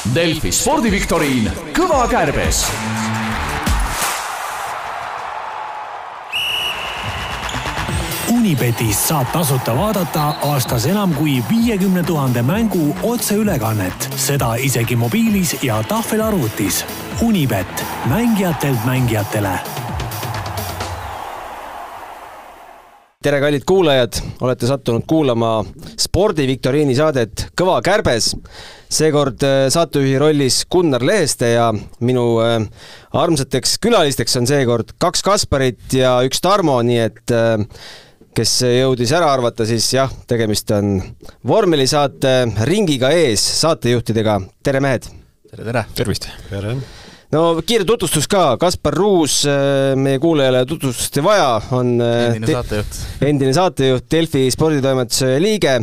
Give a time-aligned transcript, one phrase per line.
[0.00, 2.62] Delfi spordiviktoriin Kõva kärbes.
[8.32, 15.82] Unibetis saab tasuta vaadata aastas enam kui viiekümne tuhande mängu otseülekannet, seda isegi mobiilis ja
[15.84, 16.80] tahvelarvutis.
[17.20, 19.52] Unibet, mängijatelt mängijatele.
[23.20, 25.58] Tere, kallid kuulajad, olete sattunud kuulama
[26.10, 28.32] spordiviktoriini saadet Kõva kärbes.
[28.90, 31.68] seekord äh, saatejuhi rollis Gunnar Leheste ja
[32.02, 32.64] minu äh,
[33.14, 37.62] armsateks külalisteks on seekord kaks Kasparit ja üks Tarmo, nii et äh,
[38.34, 40.98] kes jõudis ära arvata, siis jah, tegemist on
[41.46, 42.34] vormelisaate
[42.66, 44.40] ringiga ees saatejuhtidega.
[44.66, 45.06] tere, mehed!
[45.50, 45.86] tere, tere!
[45.94, 46.26] tervist!
[46.50, 46.74] tere!
[47.34, 49.40] No kiire tutvustus ka, Kaspar Ruus,
[50.00, 53.00] meie kuulajale tutvustust ei vaja, on endine saatejuht.
[53.30, 55.76] endine saatejuht, Delfi sporditoimetuse liige.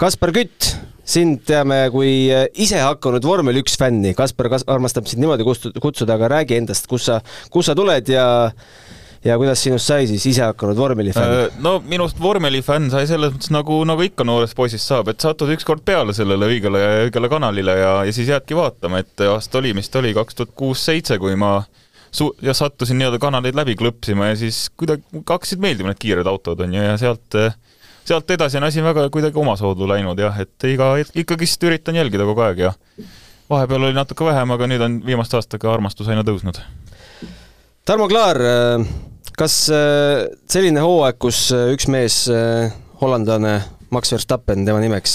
[0.00, 0.72] Kaspar Kütt,
[1.08, 2.28] sind teame kui
[2.60, 4.12] ise hakanud vormel üks fänni.
[4.18, 5.46] Kaspar kas-, armastab sind niimoodi
[5.80, 8.26] kutsuda, aga räägi endast, kus sa, kust sa tuled ja
[9.24, 11.34] ja kuidas sinust sai siis ise hakanud vormelifänn?
[11.46, 15.50] Äh, no minust vormelifänn sai selles mõttes nagu, nagu ikka noorest poisist saab, et satud
[15.54, 19.90] ükskord peale sellele õigele, õigele kanalile ja, ja siis jäädki vaatama, et aasta oli, mis
[19.90, 21.56] ta oli, kaks tuhat kuus-seitse, kui ma
[22.10, 26.66] su-, ja sattusin nii-öelda kanaleid läbi klõpsima ja siis kuidagi hakkasid meeldima need kiired autod,
[26.66, 27.40] on ju, ja sealt
[28.08, 32.44] sealt edasi on asi väga kuidagi omasoodu läinud jah, et iga, ikkagist üritan jälgida kogu
[32.46, 32.72] aeg ja
[33.50, 36.60] vahepeal oli natuke vähem, aga nüüd on viimaste aastatega armastus aina tõusnud.
[37.88, 38.36] Tarmo Klaar,
[39.40, 42.66] kas äh, selline hooaeg, kus äh, üks mees, äh,
[43.00, 43.54] hollandlane
[43.96, 45.14] Max Verstappen tema nimeks,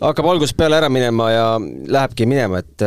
[0.00, 2.86] hakkab algusest peale ära minema ja lähebki minema, et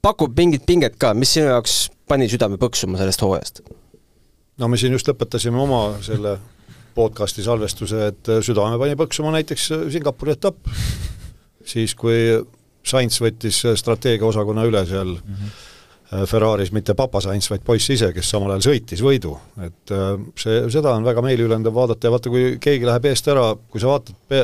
[0.00, 1.74] pakub mingit pinget ka, mis sinu jaoks
[2.08, 3.60] pani südame põksuma sellest hooajast?
[4.56, 6.38] no me siin just lõpetasime oma selle
[6.96, 10.72] podcasti salvestuse, et südame pani põksuma näiteks Singapuri etapp,
[11.60, 12.38] siis kui
[12.88, 15.69] Sainz võttis strateegiaosakonna üle seal mm -hmm Äh,
[16.10, 19.36] Ferraris mitte papa Sainz, vaid poiss ise, kes samal ajal sõitis võidu.
[19.62, 23.52] et äh, see, seda on väga meeliülendav vaadata ja vaata, kui keegi läheb eest ära,
[23.70, 24.40] kui sa vaatad pe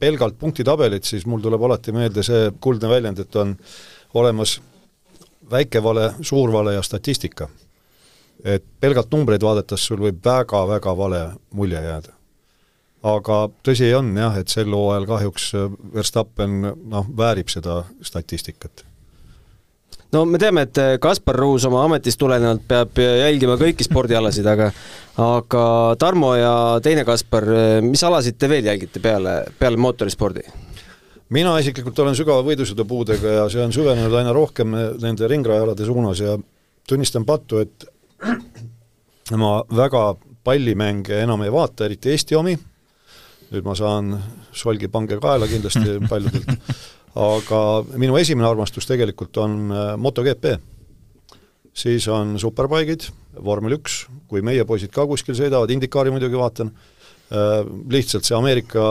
[0.00, 3.56] pelgalt punktitabelit, siis mul tuleb alati meelde see kuldne väljend, et on
[4.16, 4.54] olemas
[5.50, 7.48] väike vale, suur vale ja statistika.
[8.44, 12.14] et pelgalt numbreid vaadates sul võib väga-väga vale mulje jääda.
[13.02, 15.50] aga tõsi on jah, et sel hooajal kahjuks
[15.94, 18.84] Verstappen noh, väärib seda statistikat
[20.12, 24.70] no me teame, et eh, Kaspar Ruus oma ametist tulenevalt peab jälgima kõiki spordialasid, aga
[25.20, 25.64] aga
[26.00, 26.54] Tarmo ja
[26.84, 30.46] teine Kaspar, eh, mis alasid te veel jälgite peale, peale mootorispordi?
[31.30, 36.34] mina isiklikult olen sügava võidusõidupuudega ja see on süvenenud aina rohkem nende ringrajalade suunas ja
[36.88, 37.86] tunnistan pattu, et
[39.38, 42.56] ma väga pallimänge enam ei vaata, eriti Eesti omi,
[43.50, 44.16] nüüd ma saan
[44.50, 46.50] solgi pange kaela kindlasti paljudelt
[47.18, 47.60] aga
[47.98, 50.58] minu esimene armastus tegelikult on äh, MotoGP.
[51.74, 53.08] siis on superbike'id,
[53.44, 56.70] vormel üks, kui meie poisid ka kuskil sõidavad, Indikaari muidugi vaatan,
[57.32, 58.82] äh, lihtsalt see Ameerika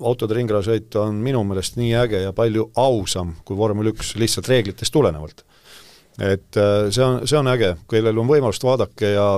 [0.00, 4.92] autode ringrajasõit on minu meelest nii äge ja palju ausam kui vormel üks, lihtsalt reeglitest
[4.92, 5.44] tulenevalt.
[6.18, 9.30] et äh, see on, see on äge, kellel on võimalust, vaadake ja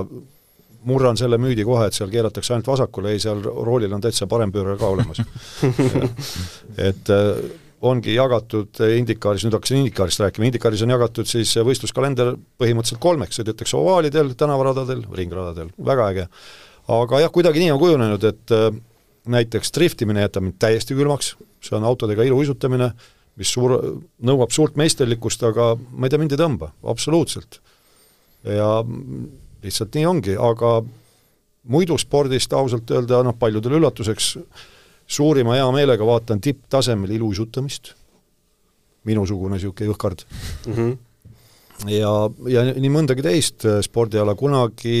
[0.87, 4.77] murran selle müüdi kohe, et seal keeratakse ainult vasakule, ei seal roolil on täitsa parempööre
[4.79, 5.19] ka olemas
[6.89, 7.11] et
[7.81, 13.77] ongi jagatud Indikaaris, nüüd hakkasin Indikaarist rääkima, Indikaaris on jagatud siis võistluskalender põhimõtteliselt kolmeks, sõidetakse
[13.79, 16.27] ovaalidel, tänavaradadel, ringradadel, väga äge.
[16.89, 18.67] aga jah, kuidagi nii on kujunenud, et äh,
[19.29, 22.91] näiteks driftimine jätab mind täiesti külmaks, see on autodega iluuisutamine,
[23.39, 23.77] mis suur,
[24.25, 27.61] nõuab suurt meisterlikkust, aga ma ei tea, mind ei tõmba, absoluutselt.
[28.43, 28.83] ja
[29.63, 30.79] lihtsalt nii ongi, aga
[31.69, 34.35] muidu spordist ausalt öelda noh, paljudele üllatuseks
[35.09, 37.93] suurima heameelega vaatan tipptasemel iluuisutamist,
[39.09, 40.25] minusugune niisugune jõhkard
[40.67, 40.73] mm.
[40.73, 40.97] -hmm.
[41.95, 42.15] ja,
[42.53, 44.97] ja nii mõndagi teist äh, spordiala, kunagi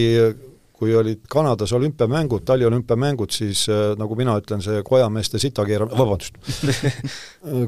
[0.79, 6.39] kui olid Kanadas olümpiamängud, taliolümpiamängud, siis äh, nagu mina ütlen, see kojameeste sitakeeram-, vabandust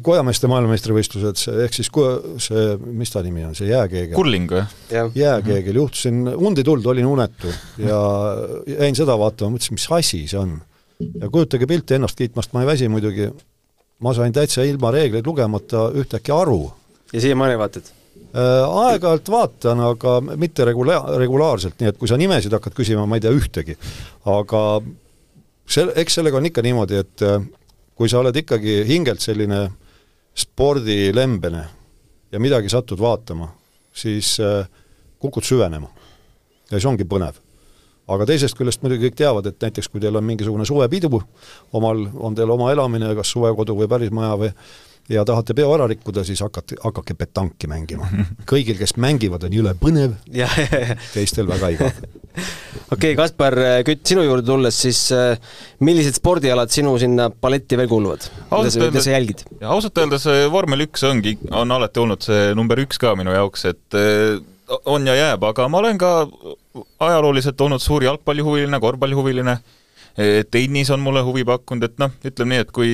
[0.07, 4.15] kojameeste maailmameistrivõistlused, see ehk siis ku-, see, mis ta nimi on, see jääkeegel?
[4.15, 4.63] kurling või?
[5.19, 7.51] jääkeegel, juhtusin, und ei tulnud, olin unetu
[7.83, 8.01] ja
[8.80, 10.56] jäin seda vaatama, mõtlesin, mis asi see on
[11.21, 13.30] ja kujutage pilti ennast kiitmast, ma ei väsi muidugi,
[14.01, 16.71] ma sain täitsa ilma reegleid lugemata ühtäkki aru.
[17.13, 17.92] ja siiamaani vaatad?
[18.31, 23.19] Äh, aeg-ajalt vaatan, aga mitte regula-, regulaarselt, nii et kui sa nimesid hakkad küsima, ma
[23.19, 23.75] ei tea ühtegi.
[24.25, 24.62] aga
[25.68, 27.42] sel-, eks sellega on ikka niimoodi, et äh,
[27.95, 29.65] kui sa oled ikkagi hingelt selline
[30.38, 31.65] spordilembene
[32.31, 33.51] ja midagi satud vaatama,
[33.94, 34.63] siis äh,
[35.19, 35.92] kukud süvenema.
[36.71, 37.39] ja siis ongi põnev
[38.16, 41.22] aga teisest küljest muidugi kõik teavad, et näiteks kui teil on mingisugune suvepidu,
[41.78, 44.54] omal, on teil oma elamine, kas suvekodu või pärismaja või
[45.12, 48.08] ja tahate peo ära rikkuda, siis hakake, hakake petanki mängima.
[48.52, 50.16] kõigil, kes mängivad, on jõle põnev,
[51.16, 52.04] teistel väga igav.
[52.31, 55.36] okei okay,, Kaspar Kütt, sinu juurde tulles siis äh,
[55.84, 58.30] millised spordialad sinu sinna paletti veel kuuluvad?
[58.52, 59.44] mida sa jälgid?
[59.60, 63.68] ausalt öeldes äh, vormel üks ongi, on alati olnud see number üks ka minu jaoks,
[63.74, 64.40] et äh,
[64.85, 66.12] on ja jääb, aga ma olen ka
[67.00, 69.57] ajalooliselt olnud suur jalgpallihuviline, korvpallihuviline.
[70.51, 72.89] Tennis on mulle huvi pakkunud, et noh, ütleme nii, et kui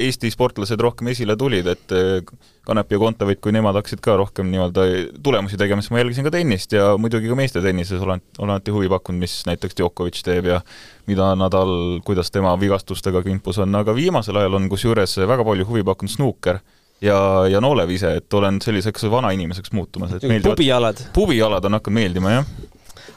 [0.00, 2.30] Eesti sportlased rohkem esile tulid, et eh,
[2.64, 4.86] Kanep ja Kontaveit, kui nemad hakkasid ka rohkem nii-öelda
[5.20, 8.72] tulemusi tegema, siis ma jälgisin ka tennist ja muidugi ka meeste tennises olen, olen alati
[8.72, 10.62] huvi pakkunud, mis näiteks Djokovic teeb ja
[11.04, 15.84] mida Nadal, kuidas tema vigastustega kimpus on, aga viimasel ajal on kusjuures väga palju huvi
[15.84, 16.64] pakkunud snuuker
[17.04, 17.18] ja,
[17.50, 21.04] ja noolev ise, et olen selliseks vanainimeseks muutumas, et meeldivad pubijalad?
[21.16, 22.54] pubijalad on hakanud meeldima, jah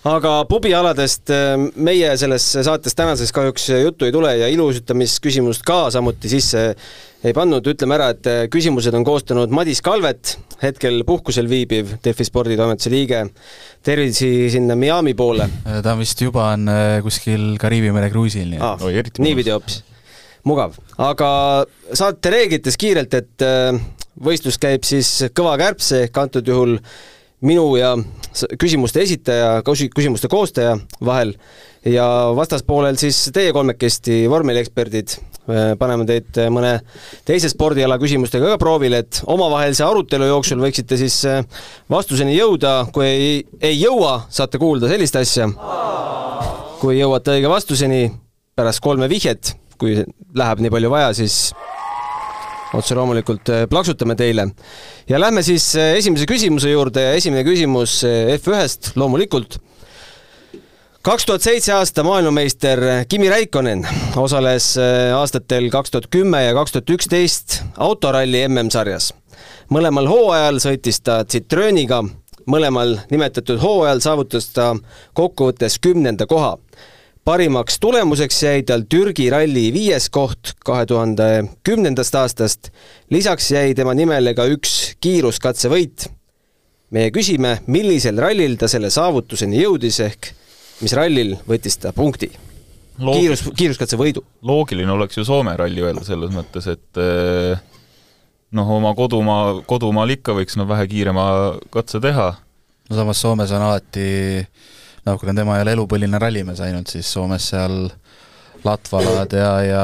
[0.07, 6.31] aga pubialadest äh, meie selles saates tänases kahjuks juttu ei tule ja ilusutamisküsimust ka samuti
[6.31, 6.69] sisse
[7.25, 12.27] ei pannud, ütleme ära, et äh, küsimused on koostanud Madis Kalvet, hetkel puhkusel viibiv Delfi
[12.27, 13.25] sporditoimetuse liige.
[13.83, 15.49] tervisi sinna Miami poole.
[15.65, 16.69] Äh, ta vist juba on
[17.03, 19.81] kuskil Kariibi mere kruiisil, nii et ah, niipidi hoopis,
[20.43, 20.77] mugav.
[20.97, 21.29] aga
[21.93, 23.47] saate reeglites kiirelt, et
[24.23, 26.77] võistlus käib siis kõva kärbse ehk antud juhul
[27.45, 27.93] minu ja
[28.57, 31.35] küsimuste esitaja, küsimuste koostaja vahel
[31.85, 32.05] ja
[32.35, 35.17] vastaspoolel siis teie kolmekesti vormelieksperdid.
[35.79, 36.73] paneme teid mõne
[37.25, 41.21] teise spordiala küsimustega ka proovile, et omavahelise arutelu jooksul võiksite siis
[41.89, 45.47] vastuseni jõuda, kui ei, ei jõua, saate kuulda sellist asja.
[46.81, 48.11] kui jõuate õige vastuseni
[48.55, 49.99] pärast kolme vihjet, kui
[50.37, 51.51] läheb nii palju vaja, siis
[52.75, 54.49] otse loomulikult äh, plaksutame teile.
[55.09, 59.59] ja lähme siis äh, esimese küsimuse juurde ja esimene küsimus äh, F1-st loomulikult.
[61.01, 64.73] kaks tuhat seitse aasta maailmameister Kimi Raikkonen osales
[65.15, 69.13] aastatel kaks tuhat kümme ja kaks tuhat üksteist autoralli MM-sarjas.
[69.71, 72.03] mõlemal hooajal sõitis ta Citrooniga,
[72.45, 74.75] mõlemal nimetatud hooajal saavutas ta
[75.13, 76.57] kokkuvõttes kümnenda koha
[77.27, 81.25] parimaks tulemuseks jäi tal Türgi ralli viies koht kahe tuhande
[81.67, 82.69] kümnendast aastast.
[83.11, 86.07] lisaks jäi tema nimele ka üks kiiruskatsevõit.
[86.91, 90.31] meie küsime, millisel rallil ta selle saavutuseni jõudis ehk
[90.81, 92.31] mis rallil võttis ta punkti?
[92.95, 94.23] kiirus, kiiruskatsevõidu.
[94.41, 97.59] loogiline oleks ju Soome ralli öelda selles mõttes, et eh,
[98.55, 101.27] noh, oma kodumaa, kodumaal ikka võiks no vähe kiirema
[101.75, 102.33] katse teha.
[102.89, 104.07] no samas Soomes on alati
[105.07, 107.87] noh, kuna tema ei ole elupõline rallimees ainult, siis Soomes seal
[108.65, 109.83] latvalad ja, ja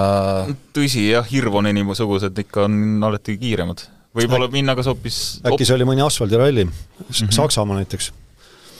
[0.75, 3.85] tõsi jah, Hirvoneni-sugused ikka on alati kiiremad.
[4.17, 6.73] võib-olla minna kas hoopis äkki see oli mõni asfaldiralli mm,
[7.05, 7.31] -hmm.
[7.37, 8.11] Saksamaa näiteks?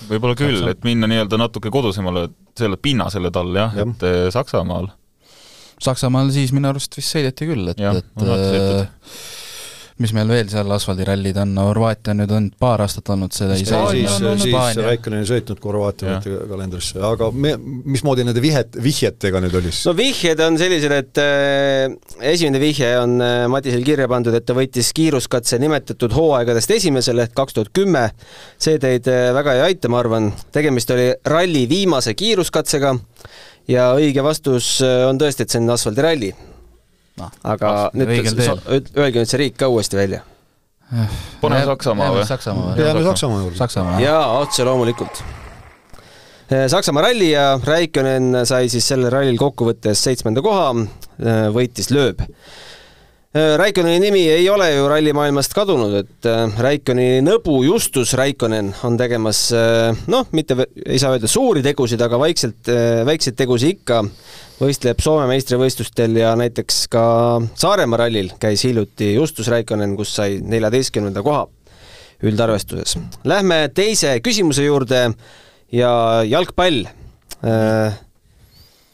[0.10, 4.90] võib-olla küll, et minna nii-öelda natuke kodusemale, selle pinnasele tal jah ja., et eh, Saksamaal.
[5.84, 8.26] Saksamaal siis minu arust vist sõideti küll, et, et
[10.02, 13.66] mis meil veel seal asfaldirallid on, Horvaatia on nüüd olnud paar aastat olnud seda ei
[13.68, 16.18] saa siis, siis Raikkonen ei sõitnud Horvaatia
[16.50, 17.54] kalendrisse, aga me,
[17.94, 19.84] mismoodi nende vihet, vihjetega nüüd oli siis?
[19.90, 24.58] no vihjed on sellised, et äh, esimene vihje on äh, Madisel kirja pandud, et ta
[24.58, 28.08] võitis kiiruskatse nimetatud hooaegadest esimesel ehk kaks tuhat kümme.
[28.62, 32.96] see teid äh, väga ei aita, ma arvan, tegemist oli ralli viimase kiiruskatsega
[33.70, 36.34] ja õige vastus äh, on tõesti, et see on asfaldiralli
[37.44, 38.10] aga nüüd
[38.98, 40.24] öelge nüüd see riik ka uuesti välja.
[41.42, 42.26] paneme Saksamaa või?
[42.80, 43.58] jääme Saksamaa juurde.
[44.04, 45.24] Jaa, otse loomulikult.
[46.50, 50.70] Eh, Saksamaa ralli ja Raikkonen sai siis sellel rallil kokkuvõttes seitsmenda koha,
[51.20, 52.22] eh, võitis lööb
[53.34, 56.28] Raikkoni nimi ei ole ju rallimaailmast kadunud, et
[56.62, 59.48] Raikkoni nõbu Justus Raikkonen on tegemas
[60.06, 60.54] noh, mitte
[60.86, 62.70] ei saa öelda suuri tegusid, aga vaikselt,
[63.10, 64.04] väikseid tegusid ikka
[64.60, 67.04] võistleb Soome meistrivõistlustel ja näiteks ka
[67.60, 71.46] Saaremaa rallil käis hiljuti Justus Raikonen, kus sai neljateistkümnenda koha
[72.24, 72.98] üldarvestuses.
[73.28, 75.06] Lähme teise küsimuse juurde
[75.76, 75.94] ja
[76.28, 76.86] jalgpall.
[77.44, 78.02] Äh,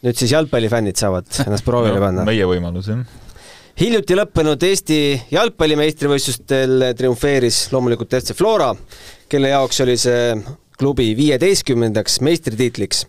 [0.00, 2.24] nüüd siis jalgpallifännid saavad ennast proovile panna.
[2.26, 3.04] meie võimalus, jah
[3.80, 4.96] hiljuti lõppenud Eesti
[5.32, 8.74] jalgpallimeistrivõistlustel triumfeeris loomulikult FC Flora,
[9.30, 10.34] kelle jaoks oli see
[10.80, 13.06] klubi viieteistkümnendaks meistritiitliks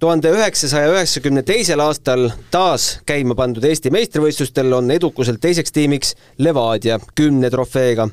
[0.00, 6.96] tuhande üheksasaja üheksakümne teisel aastal taas käima pandud Eesti meistrivõistlustel on edukuselt teiseks tiimiks Levadia
[7.14, 8.08] kümne trofeega,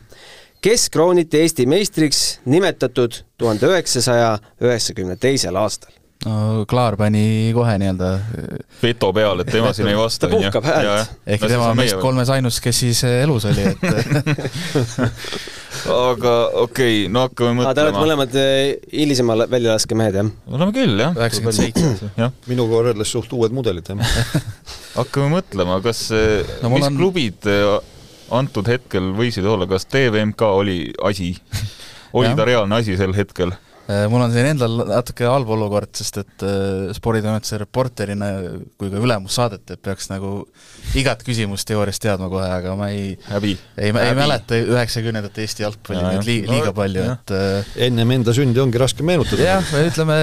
[0.61, 8.11] kes krooniti Eesti meistriks nimetatud tuhande üheksasaja üheksakümne teisel aastal no Klaar pani kohe nii-öelda
[8.83, 10.27] veto peale, et tema siin ei vasta.
[10.27, 11.15] ta puhkab häält.
[11.27, 13.79] ehkki tema on meist kolmes ainus, kes siis elus oli, et
[15.93, 16.33] aga
[16.63, 17.75] okei okay,, no hakkame mõtlema.
[17.75, 18.61] Te olete mõlemad eh,
[18.93, 20.31] hilisema väljalaskemehed, jah?
[20.51, 21.17] oleme küll, jah.
[21.17, 22.31] üheksakümmend seitse.
[22.47, 24.33] minuga võrreldes suht uued mudelid, jah
[24.99, 26.07] hakkame mõtlema, kas,
[26.63, 26.97] no, mis on...
[26.99, 27.67] klubid eh,
[28.33, 31.33] antud hetkel võisid olla, kas TVMK oli asi
[32.17, 33.53] oli ta reaalne asi sel hetkel?
[33.87, 38.27] Äh, mul on siin endal natuke halb olukord, sest et äh, sporditoimetuse reporterina
[38.75, 40.31] kui ka ülemussaadet teeb, peaks nagu
[40.99, 43.53] igat küsimust teoorias teadma kohe, aga ma ei häbi.
[43.79, 48.59] ei, ei mäleta üheksakümnendate Eesti jalgpalli ja, li, liiga palju, et äh, ennem enda sündi
[48.59, 49.45] ongi raske meenutada.
[49.53, 50.17] jah, ütleme,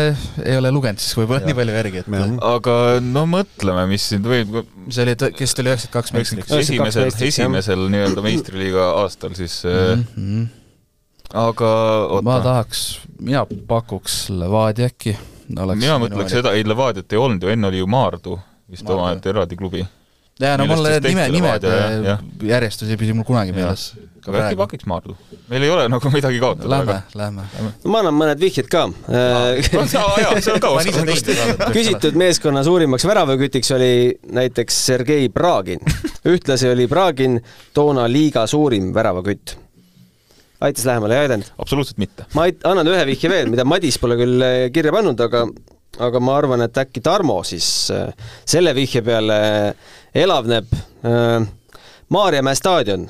[0.44, 2.26] ei ole lugenud siis võib-olla nii palju järgi, et ja.
[2.50, 6.52] aga no mõtleme, mis sind võib see oli, kes tuli üheksakümmend kaks meistriks?
[6.58, 10.52] esimesel, esimesel nii-öelda meistriliiga aastal siis mm -hmm
[11.34, 11.70] aga
[12.08, 12.22] oota.
[12.26, 15.16] ma tahaks, mina pakuks Levadia äkki.
[15.50, 18.32] mina mõtleks seda, ei Levadiat ei olnud ju, enne oli ju Maardu
[18.70, 19.80] vist omaette eraldi klubi.
[20.40, 21.62] jaa, no mul nime, nimed
[22.42, 23.82] järjestus ei püsi mul kunagi meeles.
[24.24, 25.12] aga äkki pakiks Maardu?
[25.50, 26.68] meil ei ole nagu midagi kaotada.
[26.70, 27.42] Lähme, lähme.
[27.84, 28.82] ma annan mõned vihjed ka.
[31.76, 33.92] küsitud meeskonna suurimaks väravakütiks oli
[34.38, 35.80] näiteks Sergei Bragin.
[36.30, 37.40] ühtlasi oli Bragin
[37.74, 39.63] toona liiga suurim väravakütt
[40.68, 41.50] aitas lähemale, ei aidanud?
[41.58, 42.26] absoluutselt mitte.
[42.34, 45.46] ma ait-, annan ühe vihje veel, mida Madis pole küll eh, kirja pannud, aga
[46.02, 49.36] aga ma arvan, et äkki Tarmo siis eh, selle vihje peale
[50.14, 50.72] elavneb.
[51.04, 51.50] Eh,
[52.14, 53.06] Maarjamäe staadion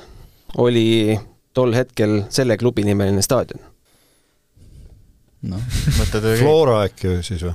[0.63, 1.17] oli
[1.55, 3.61] tol hetkel selle klubi nimeline staadion.
[5.51, 5.61] noh,
[5.99, 7.53] mõtted Flora äkki siis või?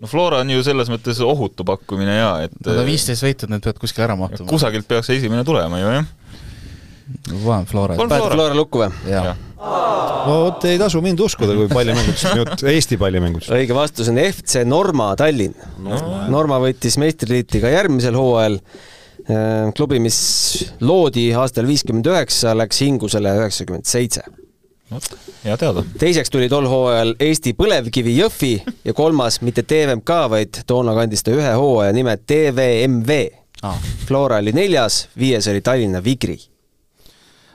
[0.00, 3.64] no Flora on ju selles mõttes ohutu pakkumine ja et Nad on viisteist võitnud, need
[3.64, 4.48] peavad kuskile ära mahtuma.
[4.52, 6.06] kusagilt peaks esimene tulema ju, jah
[7.30, 7.96] panen Flora.
[8.00, 8.92] paned Flora lukku või?
[9.10, 13.52] jah no vot, ei tasu mind uskuda, kui pallimängudest jutt, Eesti pallimängudest.
[13.54, 16.00] õige vastus on FC Norma Tallinn no..
[16.32, 18.60] Norma võitis meistriliiti ka järgmisel hooajal.
[19.30, 20.18] Äh, klubi, mis
[20.80, 24.24] loodi aastal viiskümmend üheksa, läks hingusele üheksakümmend seitse.
[25.44, 25.84] hea teada.
[26.00, 31.36] teiseks tuli tol hooajal Eesti Põlevkivi Jõhvi ja kolmas mitte TVMK, vaid toona kandis ta
[31.36, 33.20] ühe hooaja nime TVMV
[33.62, 33.76] ah..
[34.08, 36.40] Flora oli neljas, viies oli Tallinna Vigri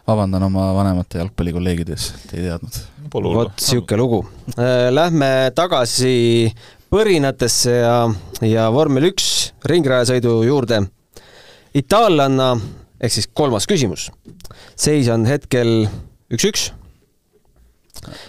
[0.07, 2.79] vabandan oma vanemate jalgpallikolleegide ees, et ei teadnud.
[3.13, 4.21] vot sihuke lugu.
[4.53, 6.51] Äh, lähme tagasi
[6.93, 7.97] põrinatesse ja,
[8.45, 10.85] ja vormel üks ringrajasõidu juurde.
[11.73, 12.53] itaallanna
[13.01, 14.11] ehk siis kolmas küsimus.
[14.75, 15.87] seis on hetkel
[16.29, 16.71] üks-üks.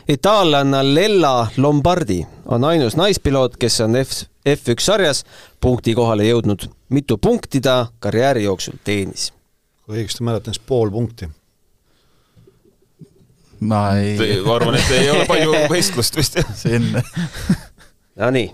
[0.09, 5.25] itaallanna Lella Lombardi on ainus naispiloot, kes on F, F1 sarjas
[5.61, 6.71] punkti kohale jõudnud.
[6.89, 9.33] mitu punkti ta karjääri jooksul teenis?
[9.85, 11.29] kui õigesti mäletan, siis pool punkti
[13.61, 16.39] ma ei ma arvan, et ei ole palju vestlust vist.
[16.55, 16.93] siin
[18.17, 18.49] Nonii.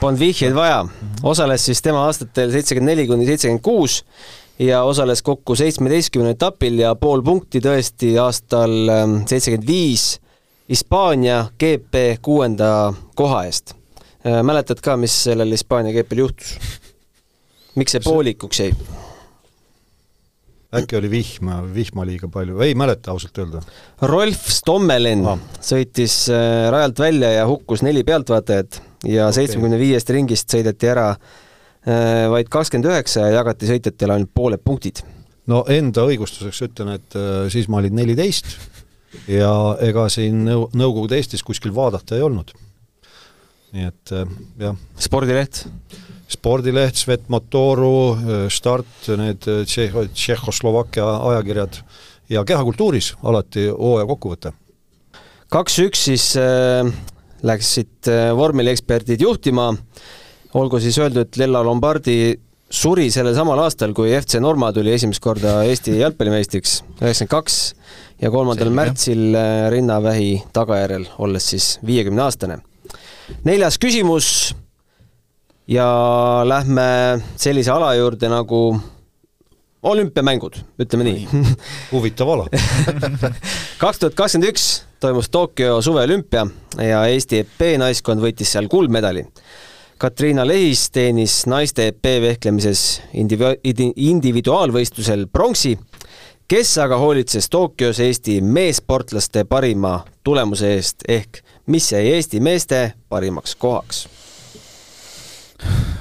[0.00, 0.84] Polnud vihjeid vaja.
[1.22, 4.00] osales siis tema aastatel seitsekümmend neli kuni seitsekümmend kuus
[4.58, 10.18] ja osales kokku seitsmeteistkümnel etapil ja pool punkti tõesti aastal ähm, seitsekümmend viis
[10.70, 13.74] Hispaania GP kuuenda koha eest.
[14.26, 16.56] Äh, mäletad ka, mis sellel Hispaania GP-l juhtus?
[17.74, 18.74] miks see poolikuks jäi?
[20.76, 23.60] Äkki oli vihma, vihma liiga palju, ei mäleta ausalt öelda.
[24.08, 25.40] Rolf Stommelen ah.
[25.60, 28.80] sõitis äh, rajalt välja ja hukkus neli pealtvaatajat
[29.12, 29.86] ja seitsmekümne okay.
[29.86, 35.02] viiest ringist sõideti ära äh, vaid kakskümmend üheksa ja jagati sõitjatele ainult pooled punktid.
[35.52, 38.54] no enda õigustuseks ütlen, et äh, siis ma olin neliteist
[39.28, 39.52] ja
[39.84, 42.54] ega siin nõu-, Nõukogude Eestis kuskil vaadata ei olnud.
[43.76, 44.16] nii et
[44.60, 44.80] jah.
[45.00, 45.66] spordileht?
[46.32, 51.82] Spordileht, Svet Motoru, Start, need Tšehho-, Tšehhoslovakkia ajakirjad
[52.32, 54.52] ja kehakultuuris alati hooaja kokkuvõte.
[55.52, 56.88] kaks-üks siis äh,
[57.44, 59.72] läksid äh, vormelieksperdid juhtima,
[60.54, 62.34] olgu siis öeldud, et Lella Lombardi
[62.72, 67.58] suri sellel samal aastal, kui FC Norma tuli esimest korda Eesti jalgpallimeistriks, üheksakümmend kaks,
[68.22, 72.62] ja kolmandal märtsil äh, rinnavähi tagajärjel, olles siis viiekümne aastane.
[73.44, 74.54] neljas küsimus
[75.68, 75.86] ja
[76.44, 78.80] lähme sellise ala juurde nagu
[79.82, 81.28] olümpiamängud, ütleme nii.
[81.92, 82.46] huvitav ala
[83.82, 84.66] kaks tuhat kakskümmend üks
[85.02, 86.46] toimus Tokyo suveolümpia
[86.78, 89.24] ja Eesti EP naiskond võitis seal kuldmedali.
[89.98, 95.76] Katriina Lehis teenis naiste EP vehklemises individu-, individuaalvõistlusel pronksi,
[96.50, 103.54] kes aga hoolitses Tokyos Eesti meessportlaste parima tulemuse eest ehk mis jäi Eesti meeste parimaks
[103.58, 104.06] kohaks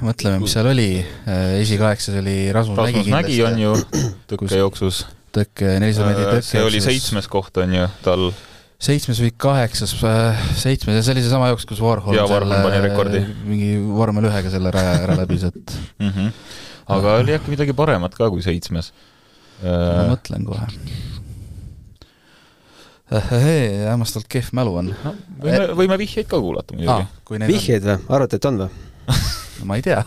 [0.01, 3.44] mõtleme, mis seal oli, äh, esikaheksas oli Rasmus, Rasmus Mägi kindlasti.
[3.48, 3.74] on ju
[4.32, 5.03] tõkkejooksus.
[5.32, 6.53] tõkke, nelisada meetrit tõkkejooksus.
[6.56, 8.32] see oli seitsmes koht, on ju, tal
[8.82, 12.82] seitsmes või kaheksas, äh, seitsmes ja see oli seesama jooks, kus Warhol ja Warhol pani
[12.88, 13.22] rekordi.
[13.46, 16.10] mingi vormel ühega selle raja ära läbis, et mm.
[16.10, 16.34] -hmm.
[16.98, 18.91] aga oli äkki midagi paremat ka kui seitsmes?
[19.62, 20.65] ma mõtlen kohe.
[23.12, 25.13] hämmastavalt kehv mälu on no,.
[25.44, 27.48] võime, võime vihjeid ka kuulata muidugi ah,.
[27.51, 28.70] vihjeid või, arvate, et on või
[29.68, 30.01] ma ei tea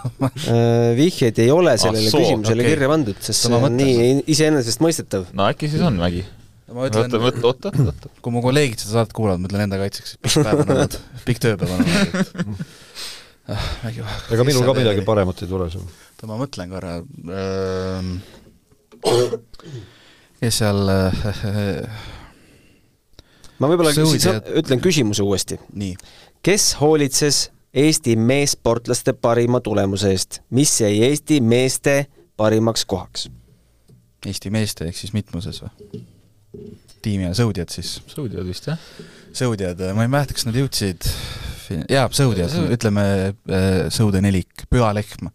[0.45, 2.75] Äh, vihjeid ei ole sellele soo, küsimusele okei.
[2.75, 5.29] kirja pandud, sest see on nii iseenesestmõistetav.
[5.37, 6.25] no äkki siis on Mägi?
[6.75, 8.11] ma oota, ütlen, oota, oota, oota.
[8.25, 10.97] kui mu kolleegid seda saadet kuulavad, ma ütlen enda kaitseks, pikk päev on olnud,
[11.29, 12.65] pikk tööpäev on olnud.
[14.35, 15.87] ega minul ka midagi paremat ei tule seal.
[15.87, 18.13] oota, ma mõtlen korra ähm,.
[20.43, 22.05] kes seal äh,,
[23.61, 25.61] ma võib-olla ütlen küsimuse uuesti.
[25.73, 25.95] nii,
[26.45, 33.29] kes hoolitses Eesti meessportlaste parima tulemuse eest, mis jäi Eesti meeste parimaks kohaks?
[34.27, 36.05] Eesti meeste ehk siis mitmuses või?
[37.05, 37.97] tiimi ja sõudjad siis.
[38.09, 38.79] sõudjad vist jah?
[39.37, 41.05] sõudjad, ma ei mäleta, kas nad jõudsid,
[41.91, 43.05] jaa, sõudjad, ütleme
[43.35, 45.29] äh, sõudenelik, Püha Lehm.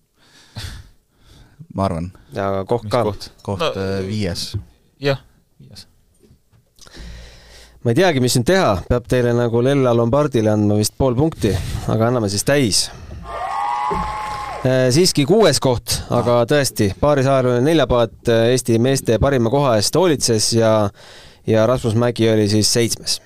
[1.76, 3.04] ma arvan, ja Koh mis ka.
[3.06, 3.30] koht?
[3.46, 4.54] koht No- no, viies.
[5.04, 5.22] jah,
[5.60, 5.86] viies.
[7.84, 11.54] Ma ei teagi, mis nüüd teha, peab teile nagu Lella Lombardile andma vist pool punkti,
[11.88, 12.82] aga anname siis täis.
[14.92, 20.74] siiski kuues koht, aga tõesti, paarisaajaline neljapaat Eesti meeste parima koha eest hoolitses ja
[21.48, 23.22] ja Rasmus Mägi oli siis seitsmes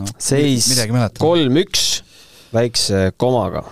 [0.00, 0.06] no,.
[0.18, 0.70] seis
[1.18, 1.84] kolm-üks
[2.54, 3.66] väikse komaga.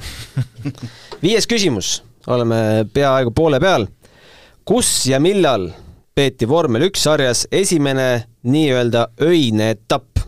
[1.25, 3.87] viies küsimus, oleme peaaegu poole peal.
[4.65, 5.71] kus ja millal
[6.15, 10.19] peeti vormel üks sarjas esimene nii-öelda öine etapp?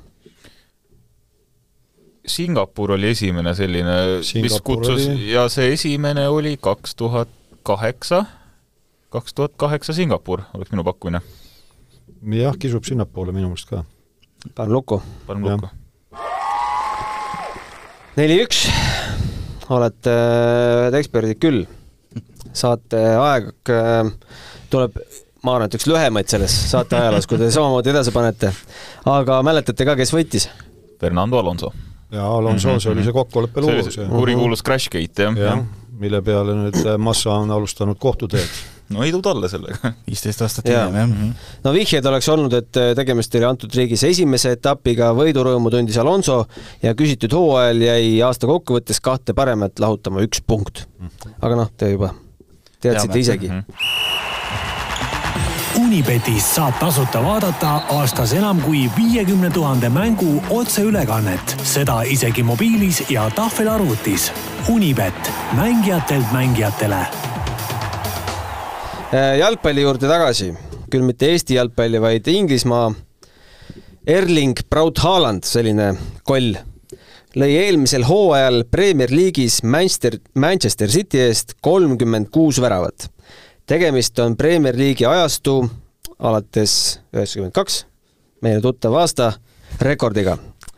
[2.27, 3.97] Singapur oli esimene selline,
[4.43, 7.29] mis kutsus oli- ja see esimene oli kaks tuhat
[7.63, 8.25] kaheksa,
[9.11, 11.21] kaks tuhat kaheksa Singapur oleks minu pakkumine.
[12.33, 13.85] jah, kisub sinnapoole minu meelest ka.
[14.55, 15.03] panen lukku.
[15.27, 15.69] paneme lukku.
[18.17, 18.69] neli-üks,
[19.69, 20.17] olete
[20.99, 21.67] eksperdid küll.
[22.55, 24.11] saateaeg äh,
[24.71, 24.97] tuleb,
[25.45, 28.53] ma arvan, et üks lühemaid selles saate ajaloos, kui te samamoodi edasi panete.
[29.11, 30.49] aga mäletate ka, kes võitis?
[31.01, 31.73] Fernando Alonso.
[32.11, 32.83] ja Alonso Mhm, mm, -hmm.
[32.83, 34.13] see oli see kokkuleppe see oli lugu, see see.
[34.19, 35.65] kurikuulus Crashgate jah jah ja.,
[35.99, 38.49] mille peale nüüd äh, Massa on alustanud kohtuteed.
[38.91, 39.93] no ei tule talle sellega.
[40.09, 40.87] viisteist aastat Jaa.
[40.89, 41.53] hiljem, jah.
[41.65, 46.47] no vihjeid oleks olnud, et äh, tegemist oli antud riigis esimese etapiga, võidurõõmu tundis Alonso
[46.83, 50.87] ja küsitud hooajal jäi aasta kokkuvõttes kahte paremat lahutama üks punkt.
[51.41, 52.15] aga noh, te juba
[52.81, 53.21] teadsite Teame.
[53.21, 53.51] isegi.
[55.95, 63.29] Unibetis saab tasuta vaadata aastas enam kui viiekümne tuhande mängu otseülekannet, seda isegi mobiilis ja
[63.31, 64.25] tahvelarvutis.
[64.75, 66.99] Unibet, mängijatelt mängijatele
[69.15, 70.49] Äh, jalgpalli juurde tagasi,
[70.91, 72.89] küll mitte Eesti jalgpalli, vaid Inglismaa.
[74.07, 75.93] Erling Braut Haaland, selline
[76.27, 76.59] koll,
[77.39, 83.13] lõi eelmisel hooajal Premier League'is Manchester, Manchester City eest kolmkümmend kuus väravat.
[83.67, 85.84] tegemist on Premier League'i ajastu
[86.19, 87.85] alates üheksakümmend kaks,
[88.45, 89.33] meile tuttav aasta,
[89.83, 90.37] rekordiga.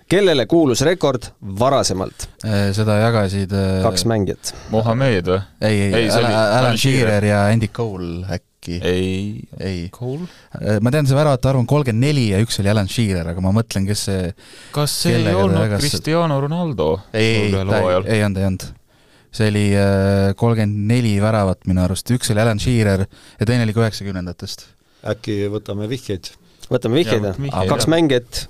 [0.09, 1.25] kellele kuulus rekord
[1.59, 2.29] varasemalt?
[2.47, 4.53] Äh, seda jagasid äh, kaks mängijat.
[4.71, 5.41] Mohamed või?
[5.67, 7.25] ei, ei, Ei, Alan, Shearer.
[7.27, 8.79] Ja Andy Cole äkki.
[8.83, 9.43] ei.
[9.61, 10.27] ei, Cole?
[10.83, 13.53] ma tean, see väravate arv on kolmkümmend neli ja üks oli Alan Shearer, aga ma
[13.55, 14.33] mõtlen, kes see
[14.75, 16.89] kas see ei olnud jagas- Cristiano Ronaldo?
[17.13, 18.65] ei, ei, ei olnud, ei olnud.
[19.37, 19.67] see oli
[20.39, 24.67] kolmkümmend neli väravat minu arust, üks oli Alan Shearer ja teine oli ka üheksakümnendatest.
[25.13, 26.33] Äkki võtame vihjeid?
[26.71, 27.71] võtame vihjeid vihjeid,?
[27.71, 27.93] kaks jah.
[27.95, 28.47] mängijat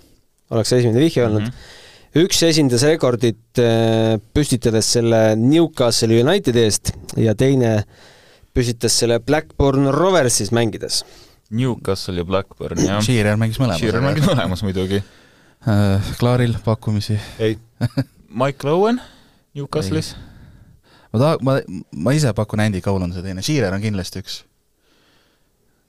[0.54, 1.52] oleks esimene vihje olnud mm.
[1.52, 2.22] -hmm.
[2.24, 7.78] üks esindas rekordit äh, püstitades selle Newcastle Unitedi eest ja teine
[8.56, 11.02] püstitas selle Blackburn Roversis mängides.
[11.50, 13.02] Newcastle ja Blackburn jah.
[13.04, 14.32] Shearer mängis Shearer mängis mõlemas.
[14.32, 15.02] mõlemas muidugi.
[16.18, 17.18] Klaaril pakkumisi.
[17.38, 17.58] ei,
[18.40, 19.00] Michael Owen
[19.56, 20.14] Newcastle'is.
[21.12, 21.58] ma taha-, ma,
[21.92, 24.40] ma ise pakun Andy Cole on see teine, Shearer on kindlasti üks.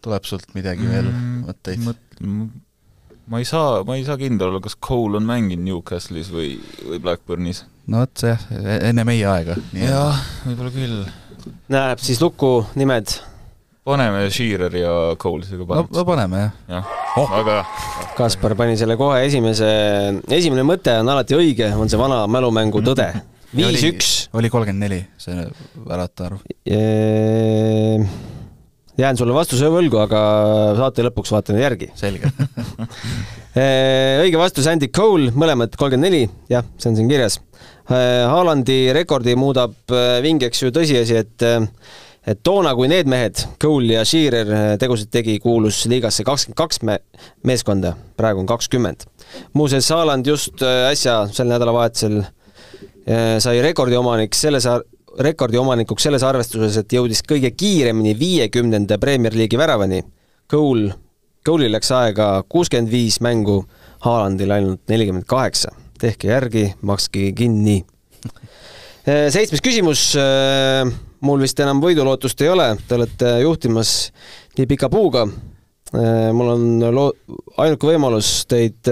[0.05, 1.12] Tuleb sult midagi mm, veel
[1.47, 1.86] mõtteid?
[3.27, 6.55] ma ei saa, ma ei saa kindel olla, kas Cole on mänginud Newcastle'is või,
[6.88, 7.65] või Blackburnis.
[7.91, 9.57] no vot see jah, enne meie aega.
[9.75, 11.01] jah, võib-olla küll.
[11.73, 13.17] näeb siis lukku nimed.
[13.88, 16.07] paneme Shearer ja Cole sinuga no, no paneme.
[16.07, 16.55] paneme jah.
[16.77, 17.31] jah, Oh.
[17.33, 17.63] aga
[18.17, 19.67] Kaspar pani selle kohe esimese,
[20.29, 23.10] esimene mõte on alati õige, on see vana mälumängu tõde.
[23.57, 24.27] viis-üks.
[24.38, 25.47] oli kolmkümmend neli, see
[25.88, 26.41] väravate arv.
[28.97, 30.21] Jään sulle vastuse võlgu, aga
[30.77, 31.91] saate lõpuks vaatan järgi.
[31.97, 32.31] selge.
[34.23, 37.39] õige vastus Andy Cole, mõlemad kolmkümmend neli, jah, see on siin kirjas.
[37.88, 41.47] Haalandi rekordi muudab äh, vingeks ju tõsiasi, et
[42.27, 44.49] et toona, kui need mehed, Cole ja Shearer
[44.81, 46.99] tegusid tegi, kuulus liigasse kakskümmend kaks me-
[47.47, 49.05] meeskonda, praegu on kakskümmend.
[49.55, 52.25] muuseas, Haaland just äsja sel nädalavahetusel
[53.39, 54.67] sai rekordiomanik selles,
[55.19, 60.03] rekordiomanikuks selles arvestuses, et jõudis kõige kiiremini viiekümnenda Premier League'i väravani.
[60.51, 60.93] Cole
[61.47, 63.62] Cole'il läks aega kuuskümmend viis mängu,
[64.03, 65.71] Haalandil ainult nelikümmend kaheksa.
[65.97, 67.86] tehke järgi, makske kinni.
[69.06, 70.15] seitsmes küsimus.
[71.21, 74.12] mul vist enam võidulootust ei ole, te olete juhtimas
[74.58, 75.25] nii pika puuga.
[76.34, 77.15] mul on loo-,
[77.58, 78.91] ainuke võimalus teid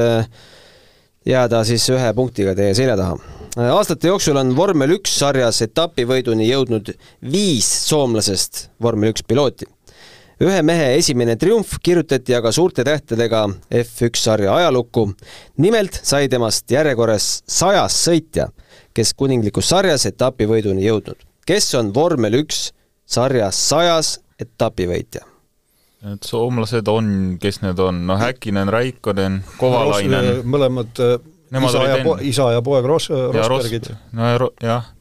[1.26, 3.18] jääda siis ühe punktiga teie selja taha.
[3.72, 6.94] aastate jooksul on vormel üks sarjas etapivõiduni jõudnud
[7.32, 9.70] viis soomlasest vormel üks pilooti
[10.44, 15.14] ühe mehe esimene triumf kirjutati aga suurte tähtedega F1 sarja ajalukku.
[15.58, 18.50] nimelt sai temast järjekorras sajas sõitja,
[18.94, 21.18] kes kuninglikus sarjas etapivõiduni jõudnud.
[21.46, 22.72] kes on vormel üks
[23.06, 25.35] sarjas sajas etapivõitja?
[26.14, 27.08] Et soomlased on,
[27.42, 30.44] kes need on, noh Häkkinen, Raikonen, Kovalainen.
[30.46, 31.02] mõlemad
[31.56, 33.90] Nemad isa ja, po isa ja poeg Ros-, Rosbergid.
[34.12, 34.92] no ja, jah.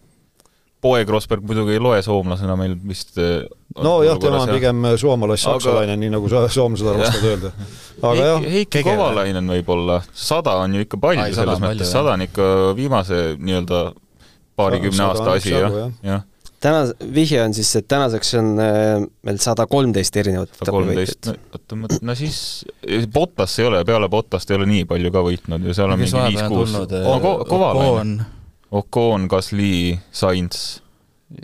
[0.85, 3.47] Poeg Rosberg muidugi ei loe soomlasena meil vist äh,
[3.81, 7.53] nojah, tema on pigem äh, soomalass-saksalaine aga..., nii nagu soomlased armastavad öelda.
[8.03, 8.45] aga jah.
[8.57, 13.25] Heiki Kovalainen võib-olla, sada on ju ikka palju Ai, selles mõttes, sada on ikka viimase
[13.41, 13.83] nii-öelda
[14.61, 16.29] paarikümne aasta asi, jah, jah
[16.65, 22.17] täna, vihje on siis, et tänaseks on äh, meil sada kolmteist erinevat kolmteist, oota, no
[22.19, 22.65] siis
[23.13, 26.25] Bottas ei ole, peale Bottast ei ole nii palju ka võitnud ju, seal on mingi
[26.37, 26.79] viis-kuus.
[27.51, 28.17] Kovalainen
[28.75, 30.81] Ocon, Gasly, Sainz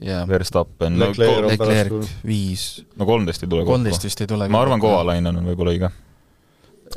[0.03, 0.99] yeah., Verstappen.
[0.99, 1.93] Leclerc
[2.27, 2.85] viis.
[2.97, 3.77] no kolmteist ei tule kokku.
[3.77, 4.49] kolmteist vist ei tule.
[4.49, 5.93] ma arvan, Kovalainen on võib-olla õige.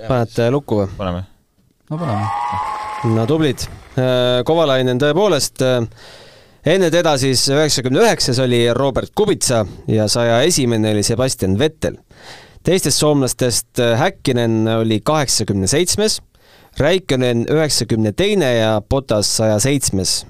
[0.07, 0.89] panete lukku või?
[0.97, 1.23] paneme.
[1.91, 3.13] no paneme.
[3.13, 3.67] no tublid.
[3.93, 5.81] Äh, Kovalainen tõepoolest äh,
[6.65, 11.97] enne teda siis üheksakümne üheksas oli Robert Kubica ja saja esimene oli Sebastian Vettel.
[12.63, 16.21] teistest soomlastest äh, Häkkinen oli kaheksakümne seitsmes
[16.79, 20.25] Räikkönen üheksakümne teine ja Botas saja seitsmes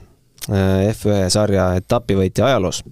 [0.49, 2.83] äh, F1 sarja etapivõitja ajaloos.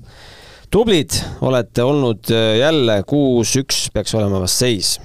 [0.71, 4.99] tublid olete olnud äh, jälle kuus-üks peaks olema vast seis.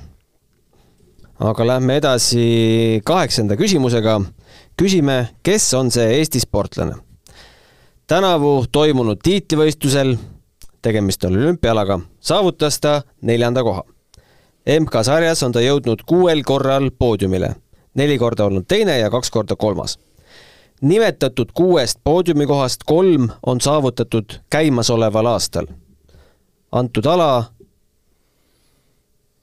[1.41, 4.21] aga lähme edasi kaheksanda küsimusega.
[4.77, 7.06] küsime, kes on see Eesti sportlane?
[8.07, 10.17] Tänavu toimunud tiitlivõistlusel,
[10.83, 13.83] tegemist on olümpialaga, saavutas ta neljanda koha.
[14.81, 17.55] MK-sarjas on ta jõudnud kuuel korral poodiumile
[17.97, 19.99] neli korda olnud teine ja kaks korda kolmas.
[20.81, 25.67] nimetatud kuuest poodiumikohast kolm on saavutatud käimasoleval aastal.
[26.73, 27.45] antud ala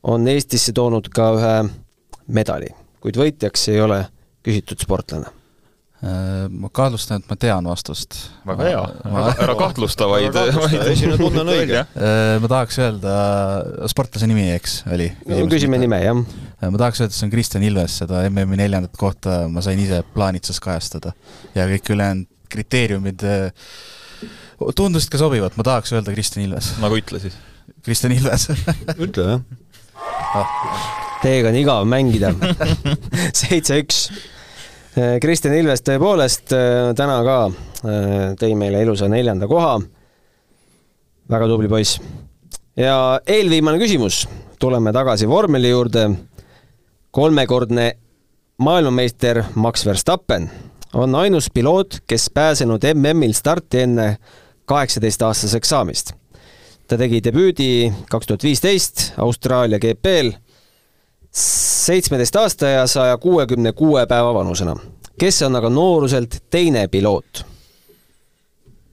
[0.03, 1.69] on Eestisse toonud ka ühe
[2.27, 2.67] medali,
[3.01, 4.05] kuid võitjaks ei ole
[4.43, 5.42] küsitud sportlane
[6.03, 8.17] ma kahtlustan, et ma tean vastust.
[8.47, 8.81] väga hea,
[9.45, 10.35] ära kahtlusta, vaid
[10.99, 11.85] sinu tunne on õige.
[11.95, 13.13] Äh, ma tahaks öelda,
[13.91, 15.07] sportlase nimi, eks, oli?
[15.51, 16.19] küsime nime, jah.
[16.59, 20.01] Äh, ma tahaks öelda, see on Kristjan Ilves, seda MM-i neljandat kohta ma sain ise
[20.15, 21.15] plaanitses kajastada.
[21.55, 23.23] ja kõik ülejäänud kriteeriumid
[24.77, 26.73] tundusid ka sobivad, ma tahaks öelda Kristjan Ilves.
[26.83, 27.39] nagu ütle siis.
[27.83, 28.49] Kristjan Ilves
[29.07, 29.43] ütle, jah
[30.35, 30.47] ah..
[31.23, 32.33] Teiega on igav mängida
[33.39, 34.07] seitse-üks
[34.93, 39.79] Kristjan Ilves tõepoolest eh, täna ka eh, tõi meile ilusa neljanda koha.
[41.29, 41.99] väga tubli poiss.
[42.77, 44.27] ja eelviimane küsimus,
[44.59, 46.09] tuleme tagasi vormeli juurde.
[47.11, 47.93] kolmekordne
[48.57, 50.49] maailmameister Max Verstappen
[50.93, 54.17] on ainus piloot, kes pääsenud MM-il starti enne
[54.65, 56.13] kaheksateistaastaseks saamist.
[56.87, 60.42] ta tegi debüüdi kaks tuhat viisteist Austraalia GP-l
[61.33, 64.75] seitsmeteist aasta ja saja kuuekümne kuue päeva vanusena,
[65.19, 67.45] kes on aga nooruselt teine piloot,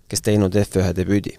[0.08, 1.36] kes teinud F1 debüüdi?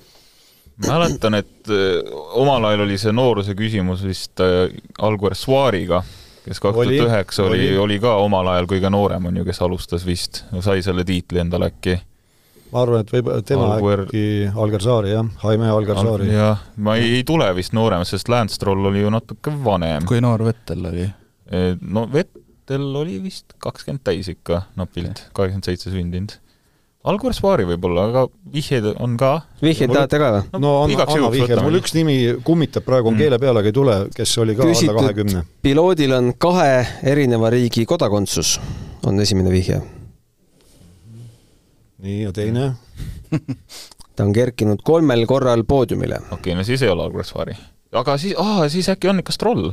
[0.87, 6.01] Mäletan, et äh, omal ajal oli see nooruse küsimus vist äh, Alguer Suariga,
[6.45, 9.61] kes kaks tuhat üheksa oli, oli, oli ka omal ajal kõige noorem, on ju, kes
[9.61, 11.99] alustas vist, sai selle tiitli endale äkki
[12.71, 14.05] ma arvan, et võib tema Alguer...
[14.07, 16.35] äkki Algar Saari, jah, Jaime Algar Saari Al.
[16.35, 20.07] jah, ma ei, ei tule vist noorem, sest Lance Stroll oli ju natuke vanem.
[20.09, 21.09] kui noor Vettel oli?
[21.51, 26.37] E, no Vettel oli vist kakskümmend täis ikka napilt, kaheksakümmend seitse sündinud.
[27.11, 29.31] Algar Saari võib-olla, aga vihjeid on ka.
[29.63, 30.43] vihjeid tahate ka või?
[30.53, 33.23] no, no anna, anna vihje, mul üks nimi kummitab praegu, on mm.
[33.25, 35.47] keele peale, aga ei tule, kes oli ka Küsitud alla kahekümne.
[35.65, 38.59] piloodil on kahe erineva riigi kodakondsus,
[39.09, 39.81] on esimene vihje
[42.01, 42.73] nii, ja teine
[44.15, 46.17] ta on kerkinud kolmel korral poodiumile.
[46.17, 47.55] okei okay,, no siis ei ole Algussaari.
[47.91, 49.71] aga siis, aa, siis äkki on ikka Stroll?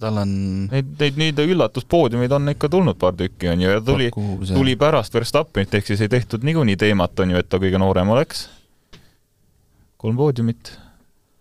[0.00, 0.32] tal on
[0.70, 4.10] Neid, neid nii-öelda üllatuspoodiumeid on ikka tulnud paar tükki, on ju, ja tuli,
[4.52, 8.10] tuli pärast Verstappenit, ehk siis ei tehtud niikuinii teemat, on ju, et ta kõige noorem
[8.12, 8.48] oleks.
[9.96, 10.74] kolm poodiumit.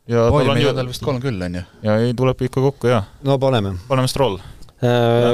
[0.07, 1.65] poodiumid on tal vist kolm küll, on ju?
[1.83, 3.03] ja ei, tuleb ikka kokku, jaa.
[3.23, 3.75] no paneme.
[3.89, 4.39] paneme Stroll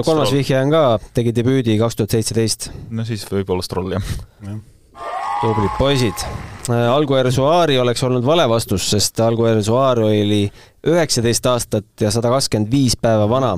[0.06, 0.84] kolmas vihje on ka,
[1.15, 2.69] tegi debüüdi kaks tuhat seitseteist.
[2.93, 4.10] no siis võib-olla Stroll, jah
[4.45, 4.58] ja..
[5.41, 6.25] tublid poisid.
[6.69, 10.43] Äh, Alguer Suari oleks olnud vale vastus, sest Alguer Suari oli
[10.88, 13.56] üheksateist aastat ja sada kakskümmend viis päeva vana,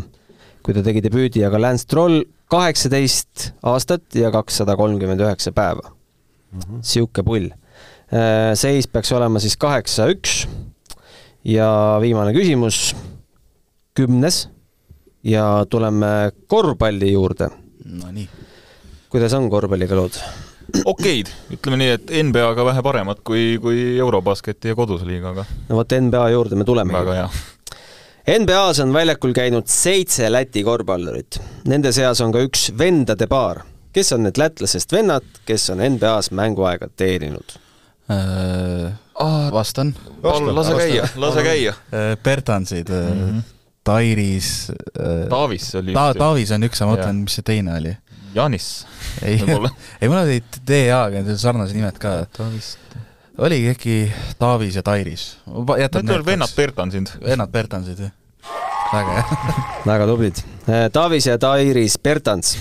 [0.63, 5.91] kui ta tegi debüüdi, aga Lance Stroll kaheksateist aastat ja kakssada kolmkümmend üheksa päeva.
[6.54, 6.84] Mhm.
[6.86, 7.50] sihuke pull.
[8.54, 10.43] seis peaks olema siis kaheksa-üks
[11.50, 12.91] ja viimane küsimus,
[13.98, 14.43] kümnes
[15.24, 17.50] ja tuleme korvpalli juurde.
[17.86, 18.30] Nonii.
[19.10, 20.18] kuidas on korvpalliga lood?
[20.86, 25.46] okeid, ütleme nii, et NBA-ga vähe paremad kui, kui Eurobasketi ja koduse liigaga.
[25.70, 26.94] no vot NBA juurde me tuleme.
[26.94, 27.30] väga hea.
[28.40, 31.42] NBA-s on väljakul käinud seitse Läti korvpallurit.
[31.68, 33.64] Nende seas on ka üks vendade paar.
[33.94, 37.58] kes on need lätlasest vennad, kes on NBA-s mänguaega teeninud?
[38.12, 38.94] Äh,
[39.52, 39.94] vastan.
[40.22, 41.74] palun lase käia, lase käia.
[42.24, 43.53] Bertansid mm, -hmm.
[43.84, 44.72] Tairis.
[45.30, 47.93] Taavis oli Ta-, Taavis on üks, ma mõtlen, mis see teine oli
[48.36, 48.86] Janis.
[49.22, 49.38] ei,
[50.02, 52.24] ei mul olid DA-ga sarnased nimed ka.
[53.38, 53.98] oligi äkki
[54.39, 55.38] Taavis ja Tairis.
[55.48, 57.13] Need olid vennad Bertansid.
[57.24, 58.12] vennad Bertansid, jah.
[58.93, 59.58] väga hea
[59.91, 60.43] väga tublid.
[60.67, 62.58] Äh, Taavis ja Tairis Bertans.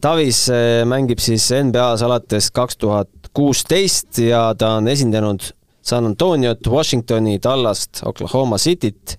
[0.00, 6.66] Taavis äh, mängib siis NBA-s alates kaks tuhat kuusteist ja ta on esindanud San Antoniot,
[6.70, 9.18] Washingtoni, Tallast, Oklahoma Cityt.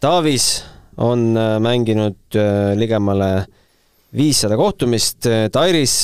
[0.00, 0.64] Taavis
[0.96, 2.38] on äh, mänginud
[2.78, 3.46] ligemale
[4.14, 5.94] viissada kohtumist, Tairis.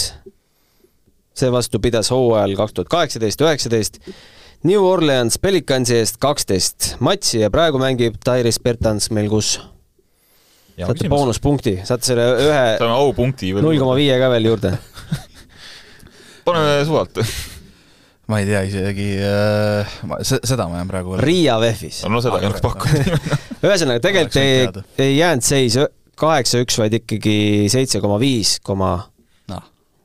[1.35, 4.01] Seevastu pidas hooajal kaks tuhat kaheksateist, üheksateist.
[4.65, 9.57] New Orleans Pelicansi eest kaksteist matši ja praegu mängib Tairis Bertans meil kus?
[10.79, 12.63] saate boonuspunkti, saate selle ühe
[13.63, 14.75] null koma viie ka veel juurde.
[16.47, 17.21] Paneme suvalt
[18.31, 22.05] ma ei tea isegi äh,, seda ma jään praegu Riia VEF-is.
[22.09, 23.11] no seda ei oleks pakkunud
[23.67, 24.69] ühesõnaga, tegelikult ei,
[25.05, 25.79] ei jäänud seis
[26.21, 27.37] kaheksa-üks, vaid ikkagi
[27.73, 28.97] seitse koma viis koma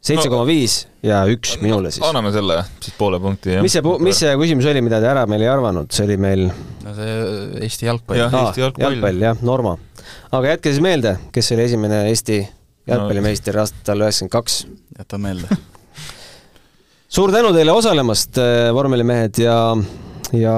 [0.03, 2.03] seitse koma viis ja üks no, minule siis.
[2.08, 5.43] anname selle siis poole punkti, mis see, mis see küsimus oli, mida te ära meil
[5.43, 7.17] ei arvanud, see oli meil no see
[7.65, 8.21] Eesti jalgpall.
[8.21, 8.86] jah, Eesti jalgpall.
[8.88, 9.75] jalgpall, jah, Norma.
[10.32, 12.39] aga jätke siis meelde, kes oli esimene Eesti
[12.89, 13.65] jalgpallimeister no.
[13.65, 14.62] aastal üheksakümmend kaks.
[15.01, 15.60] jätan meelde
[17.10, 19.58] suur tänu teile osalemast, äh, vormelimehed, ja,
[20.38, 20.56] ja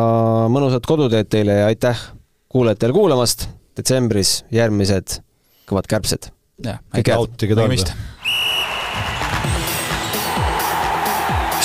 [0.51, 2.07] mõnusat koduteed teile ja aitäh
[2.51, 3.49] kuulajatele kuulamast.
[3.77, 5.21] detsembris järgmised
[5.69, 6.27] kõvad kärbsed.
[6.61, 7.93] kõike head!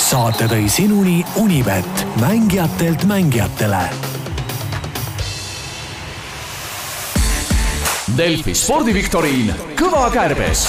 [0.07, 3.81] saate tõi sinuni Unibet, mängijatelt mängijatele.
[8.17, 10.63] Delfi spordiviktoriin Kõva kärbes